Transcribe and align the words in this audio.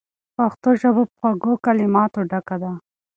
پښتو 0.37 0.69
ژبه 0.81 1.01
په 1.09 1.13
خوږو 1.19 1.53
کلماتو 1.65 2.19
ډکه 2.31 2.55
ده. 2.63 2.71